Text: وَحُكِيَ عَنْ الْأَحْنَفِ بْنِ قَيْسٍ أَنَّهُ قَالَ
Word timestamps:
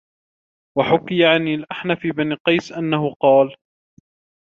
وَحُكِيَ 0.77 1.25
عَنْ 1.25 1.47
الْأَحْنَفِ 1.47 2.07
بْنِ 2.15 2.35
قَيْسٍ 2.47 2.71
أَنَّهُ 2.71 3.13
قَالَ 3.19 3.55